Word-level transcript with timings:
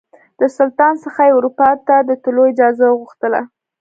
د 0.39 0.41
سلطان 0.57 0.93
څخه 1.03 1.21
یې 1.27 1.35
اروپا 1.37 1.69
ته 1.87 1.95
د 2.07 2.11
تللو 2.23 2.43
اجازه 2.51 2.85
وغوښتله. 2.89 3.41